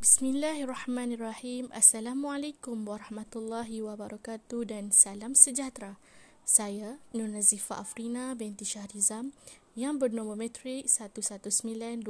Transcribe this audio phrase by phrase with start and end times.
[0.00, 1.68] Bismillahirrahmanirrahim.
[1.76, 6.00] Assalamualaikum warahmatullahi wabarakatuh dan salam sejahtera.
[6.40, 9.36] Saya Nur Nazifa Afrina binti Syahrizam
[9.76, 12.00] yang bernombor metrik 1192381.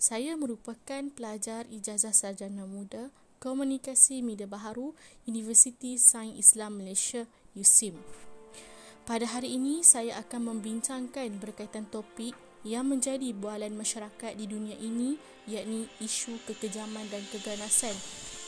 [0.00, 4.96] Saya merupakan pelajar ijazah sarjana muda Komunikasi Media Baharu
[5.28, 8.00] Universiti Sains Islam Malaysia USIM.
[9.04, 12.32] Pada hari ini saya akan membincangkan berkaitan topik
[12.64, 17.92] yang menjadi bualan masyarakat di dunia ini yakni isu kekejaman dan keganasan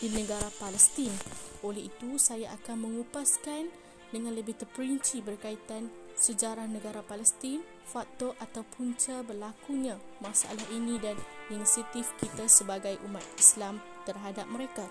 [0.00, 1.12] di negara Palestin.
[1.60, 3.68] Oleh itu, saya akan mengupaskan
[4.08, 11.16] dengan lebih terperinci berkaitan sejarah negara Palestin, faktor atau punca berlakunya masalah ini dan
[11.52, 14.88] inisiatif kita sebagai umat Islam terhadap mereka.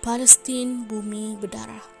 [0.00, 1.99] Palestin, bumi berdarah.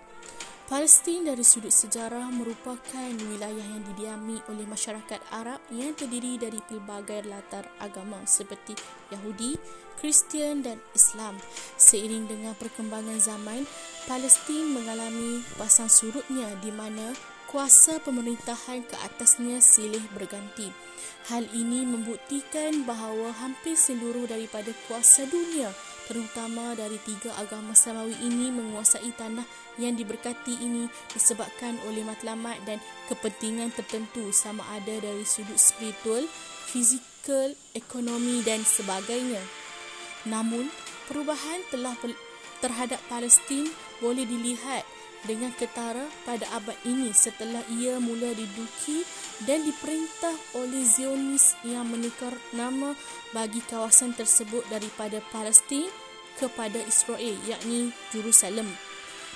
[0.70, 7.26] Palestin dari sudut sejarah merupakan wilayah yang didiami oleh masyarakat Arab yang terdiri dari pelbagai
[7.26, 8.78] latar agama seperti
[9.10, 9.58] Yahudi,
[9.98, 11.34] Kristian dan Islam.
[11.74, 13.66] Seiring dengan perkembangan zaman,
[14.06, 17.18] Palestin mengalami pasang surutnya di mana
[17.50, 20.70] kuasa pemerintahan ke atasnya silih berganti.
[21.34, 25.74] Hal ini membuktikan bahawa hampir seluruh daripada kuasa dunia
[26.10, 29.46] terutama dari tiga agama samawi ini menguasai tanah
[29.78, 36.26] yang diberkati ini disebabkan oleh matlamat dan kepentingan tertentu sama ada dari sudut spiritual,
[36.66, 39.38] fizikal, ekonomi dan sebagainya.
[40.26, 40.66] Namun,
[41.06, 41.94] perubahan telah
[42.58, 43.70] terhadap Palestin
[44.02, 44.82] boleh dilihat
[45.28, 49.04] dengan ketara pada abad ini setelah ia mula diduki
[49.44, 52.96] dan diperintah oleh Zionis yang menukar nama
[53.32, 55.88] bagi kawasan tersebut daripada Palestin
[56.40, 58.68] kepada Israel yakni Jerusalem.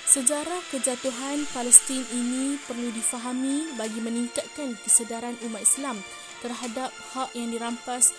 [0.05, 5.97] Sejarah kejatuhan Palestin ini perlu difahami bagi meningkatkan kesedaran umat Islam
[6.45, 8.13] terhadap hak yang dirampas.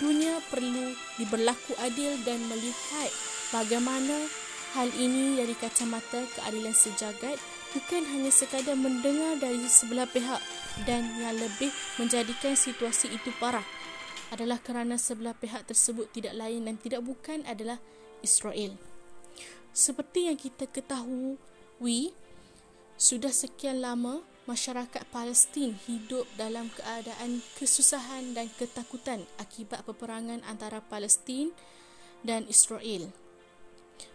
[0.00, 3.08] Dunia perlu diberlaku adil dan melihat
[3.52, 4.28] bagaimana
[4.74, 7.38] hal ini dari kacamata keadilan sejagat
[7.70, 10.42] bukan hanya sekadar mendengar dari sebelah pihak
[10.82, 11.70] dan yang lebih
[12.02, 13.62] menjadikan situasi itu parah
[14.34, 17.78] adalah kerana sebelah pihak tersebut tidak lain dan tidak bukan adalah
[18.18, 18.74] Israel.
[19.70, 22.10] Seperti yang kita ketahui,
[22.98, 31.54] sudah sekian lama masyarakat Palestin hidup dalam keadaan kesusahan dan ketakutan akibat peperangan antara Palestin
[32.26, 33.23] dan Israel.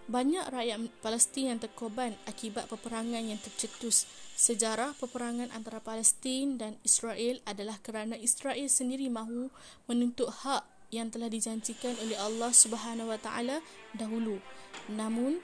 [0.09, 4.09] Banyak rakyat Palestin yang terkorban akibat peperangan yang tercetus.
[4.33, 9.53] Sejarah peperangan antara Palestin dan Israel adalah kerana Israel sendiri mahu
[9.85, 13.61] menuntut hak yang telah dijanjikan oleh Allah Subhanahu Wa Taala
[13.93, 14.41] dahulu.
[14.89, 15.37] Namun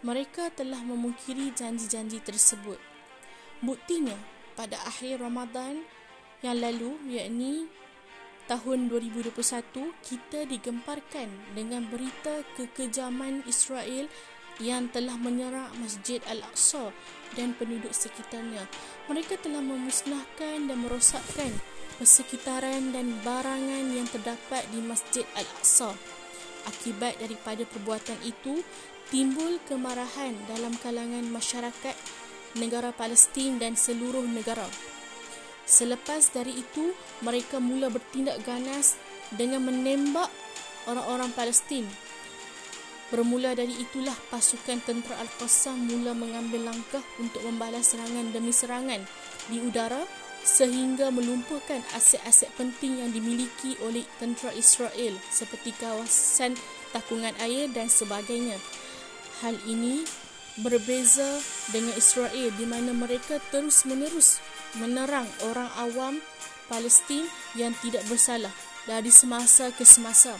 [0.00, 2.80] mereka telah memungkiri janji-janji tersebut.
[3.60, 4.16] Buktinya
[4.56, 5.84] pada akhir Ramadan
[6.40, 7.66] yang lalu yakni
[8.48, 9.36] tahun 2021
[10.02, 14.08] kita digemparkan dengan berita kekejaman Israel
[14.58, 16.90] yang telah menyerang Masjid Al-Aqsa
[17.38, 18.66] dan penduduk sekitarnya.
[19.06, 21.52] Mereka telah memusnahkan dan merosakkan
[22.00, 25.94] persekitaran dan barangan yang terdapat di Masjid Al-Aqsa.
[26.66, 28.64] Akibat daripada perbuatan itu,
[29.14, 31.94] timbul kemarahan dalam kalangan masyarakat
[32.58, 34.66] negara Palestin dan seluruh negara.
[35.68, 38.96] Selepas dari itu, mereka mula bertindak ganas
[39.36, 40.32] dengan menembak
[40.88, 41.84] orang-orang Palestin.
[43.12, 49.00] Bermula dari itulah pasukan tentera Al-Qassam mula mengambil langkah untuk membalas serangan demi serangan
[49.48, 50.04] di udara
[50.44, 56.56] sehingga melumpuhkan aset-aset penting yang dimiliki oleh tentera Israel seperti kawasan
[56.92, 58.56] takungan air dan sebagainya.
[59.44, 60.04] Hal ini
[60.58, 61.38] berbeza
[61.70, 64.42] dengan Israel di mana mereka terus-menerus
[64.76, 66.14] menerang orang awam
[66.68, 67.24] Palestin
[67.56, 68.52] yang tidak bersalah
[68.84, 70.36] dari semasa ke semasa.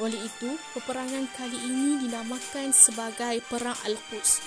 [0.00, 4.40] Oleh itu, peperangan kali ini dinamakan sebagai Perang Al-Quds.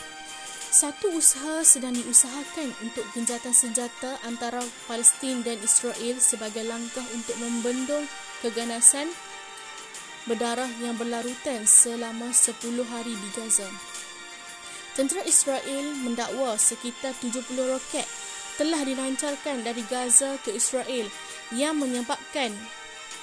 [0.73, 4.57] Satu usaha sedang diusahakan untuk genjatan senjata antara
[4.89, 8.09] Palestin dan Israel sebagai langkah untuk membendung
[8.41, 9.05] keganasan
[10.25, 12.57] berdarah yang berlarutan selama 10
[12.89, 13.92] hari di Gaza.
[14.93, 18.05] Tentera Israel mendakwa sekitar 70 roket
[18.61, 21.09] telah dilancarkan dari Gaza ke Israel
[21.49, 22.53] yang menyebabkan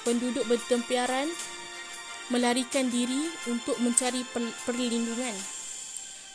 [0.03, 1.31] penduduk bertempiaran
[2.27, 4.23] melarikan diri untuk mencari
[4.67, 5.35] perlindungan.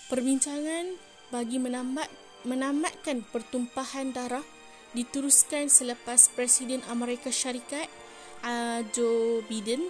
[0.09, 0.97] Perbincangan
[1.29, 2.09] bagi menamat,
[2.49, 4.44] menamatkan pertumpahan darah
[4.97, 7.88] diteruskan selepas Presiden Amerika Syarikat
[8.41, 9.85] uh, Joe Biden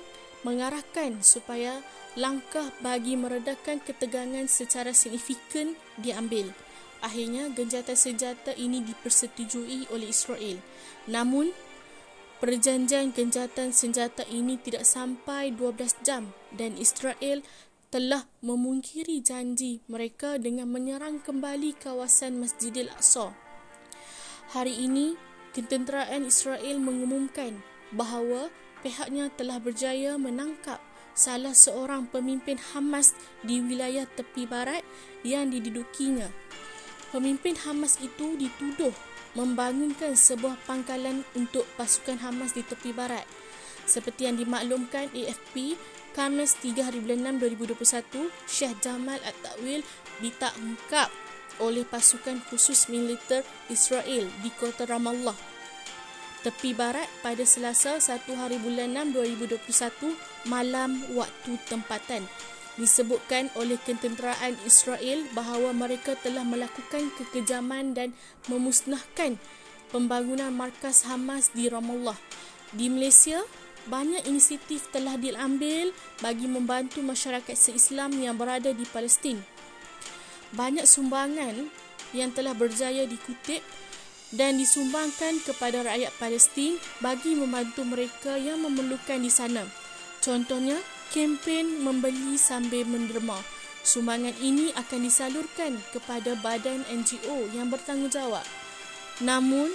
[0.46, 1.82] mengarahkan supaya
[2.14, 6.54] langkah bagi meredakan ketegangan secara signifikan diambil.
[7.02, 10.62] Akhirnya, genjatan senjata ini dipersetujui oleh Israel.
[11.10, 11.50] Namun,
[12.38, 17.44] perjanjian gencatan senjata ini tidak sampai 12 jam dan Israel
[17.92, 23.36] telah memungkiri janji mereka dengan menyerang kembali kawasan Masjidil Aqsa.
[24.56, 25.20] Hari ini,
[25.52, 27.60] ketenteraan Israel mengumumkan
[27.94, 28.50] bahawa
[28.86, 30.78] pihaknya telah berjaya menangkap
[31.10, 34.86] salah seorang pemimpin Hamas di wilayah tepi barat
[35.26, 36.30] yang didudukinya.
[37.10, 38.94] Pemimpin Hamas itu dituduh
[39.34, 43.26] membangunkan sebuah pangkalan untuk pasukan Hamas di tepi barat.
[43.90, 45.74] Seperti yang dimaklumkan AFP,
[46.14, 49.82] Khamis 3 hari bulan 6 2021, Syekh Jamal At-Tawil
[50.22, 51.10] ditangkap
[51.58, 55.55] oleh pasukan khusus militer Israel di kota Ramallah.
[56.46, 59.18] Tepi barat pada Selasa 1 hari bulan 6
[59.58, 60.14] 2021
[60.46, 62.22] malam waktu tempatan.
[62.78, 68.14] Disebutkan oleh ketenteraan Israel bahawa mereka telah melakukan kekejaman dan
[68.46, 69.42] memusnahkan
[69.90, 72.14] pembangunan markas Hamas di Ramallah.
[72.70, 73.42] Di Malaysia,
[73.90, 75.90] banyak inisiatif telah diambil
[76.22, 79.42] bagi membantu masyarakat se-Islam yang berada di Palestin.
[80.54, 81.66] Banyak sumbangan
[82.14, 83.66] yang telah berjaya dikutip
[84.36, 89.64] dan disumbangkan kepada rakyat Palestin bagi membantu mereka yang memerlukan di sana.
[90.20, 90.76] Contohnya,
[91.10, 93.40] kempen membeli sambil menderma.
[93.86, 98.44] Sumbangan ini akan disalurkan kepada badan NGO yang bertanggungjawab.
[99.22, 99.70] Namun,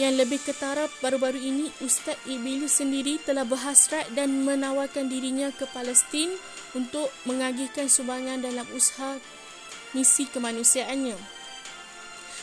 [0.00, 6.32] yang lebih ketara baru-baru ini Ustaz Ibilus sendiri telah berhasrat dan menawarkan dirinya ke Palestin
[6.72, 9.20] untuk mengagihkan sumbangan dalam usaha
[9.92, 11.41] misi kemanusiaannya.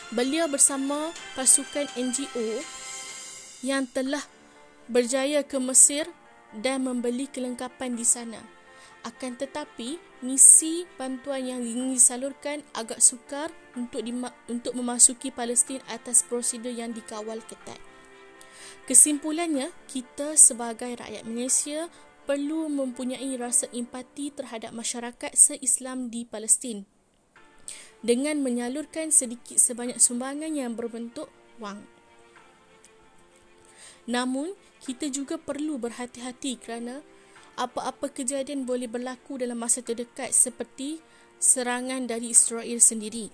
[0.10, 2.66] Beliau bersama pasukan NGO
[3.62, 4.26] yang telah
[4.90, 6.10] berjaya ke Mesir
[6.50, 8.42] dan membeli kelengkapan di sana.
[9.06, 16.26] Akan tetapi, misi bantuan yang ingin disalurkan agak sukar untuk dima- untuk memasuki Palestin atas
[16.26, 17.78] prosedur yang dikawal ketat.
[18.90, 21.86] Kesimpulannya, kita sebagai rakyat Malaysia
[22.26, 26.90] perlu mempunyai rasa empati terhadap masyarakat se-Islam di Palestin
[28.00, 31.28] dengan menyalurkan sedikit sebanyak sumbangan yang berbentuk
[31.60, 31.84] wang.
[34.10, 37.04] Namun, kita juga perlu berhati-hati kerana
[37.60, 41.04] apa-apa kejadian boleh berlaku dalam masa terdekat seperti
[41.38, 43.28] serangan dari Israel sendiri.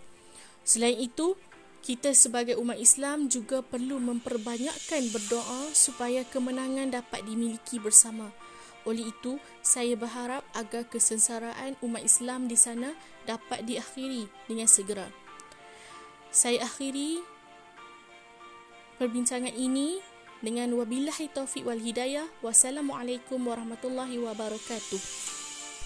[0.65, 1.37] Selain itu,
[1.85, 8.33] kita sebagai umat Islam juga perlu memperbanyakkan berdoa supaya kemenangan dapat dimiliki bersama.
[8.85, 12.93] Oleh itu, saya berharap agar kesengsaraan umat Islam di sana
[13.25, 15.09] dapat diakhiri dengan segera.
[16.29, 17.25] Saya akhiri
[19.01, 19.99] perbincangan ini
[20.45, 22.29] dengan wabillahi taufiq wal hidayah.
[22.45, 25.44] Wassalamualaikum warahmatullahi wabarakatuh.